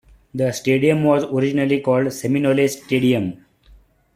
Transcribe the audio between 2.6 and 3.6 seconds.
Stadium.